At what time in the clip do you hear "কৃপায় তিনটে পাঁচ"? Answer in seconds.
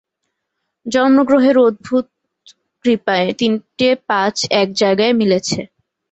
2.85-4.35